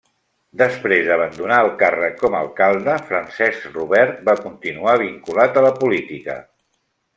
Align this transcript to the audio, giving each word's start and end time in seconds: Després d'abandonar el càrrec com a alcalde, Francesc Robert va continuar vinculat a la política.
Després 0.59 1.09
d'abandonar 1.09 1.59
el 1.65 1.69
càrrec 1.81 2.15
com 2.21 2.37
a 2.37 2.39
alcalde, 2.47 2.97
Francesc 3.11 3.69
Robert 3.77 4.25
va 4.31 4.37
continuar 4.49 4.99
vinculat 5.05 5.63
a 5.63 5.67
la 5.69 5.75
política. 5.85 6.43